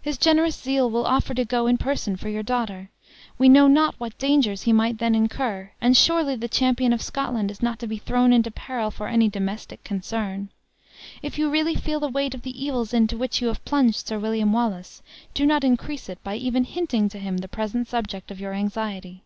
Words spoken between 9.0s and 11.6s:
any domestic concern! If you